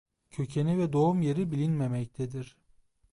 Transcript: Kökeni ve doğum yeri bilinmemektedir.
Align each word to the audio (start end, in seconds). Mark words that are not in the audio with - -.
Kökeni 0.29 0.77
ve 0.77 0.93
doğum 0.93 1.21
yeri 1.21 1.51
bilinmemektedir. 1.51 2.57